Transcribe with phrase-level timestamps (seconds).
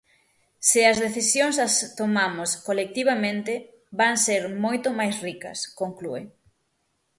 [0.69, 3.53] Se as decisións as tomamos colectivamente,
[3.99, 6.21] van ser moito máis ricas, conclúe.